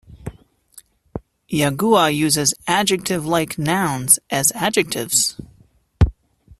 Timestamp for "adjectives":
4.55-5.39